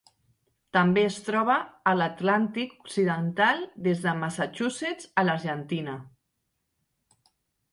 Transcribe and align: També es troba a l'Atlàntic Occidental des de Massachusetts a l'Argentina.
També 0.75 1.01
es 1.09 1.17
troba 1.25 1.57
a 1.91 1.93
l'Atlàntic 1.97 2.73
Occidental 2.85 3.61
des 3.89 4.01
de 4.07 4.15
Massachusetts 4.23 5.11
a 5.23 5.25
l'Argentina. 5.29 5.95